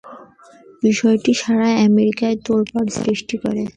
বিষয়টি 0.83 1.31
সারা 1.41 1.69
আমেরিকায় 1.87 2.37
তোলপাড় 2.45 2.89
সৃষ্টি 2.99 3.35
করে। 3.43 3.63